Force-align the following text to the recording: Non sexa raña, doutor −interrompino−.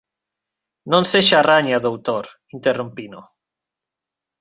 Non 0.91 1.03
sexa 1.11 1.39
raña, 1.51 1.77
doutor 1.87 2.25
−interrompino−. 2.55 3.21